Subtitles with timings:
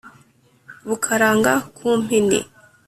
[0.87, 2.39] Bukaranga ku mpini,